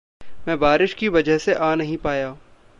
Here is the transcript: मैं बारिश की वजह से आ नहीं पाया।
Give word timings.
मैं 0.47 0.59
बारिश 0.59 0.93
की 0.93 1.09
वजह 1.09 1.37
से 1.37 1.53
आ 1.53 1.75
नहीं 1.75 1.97
पाया। 1.97 2.37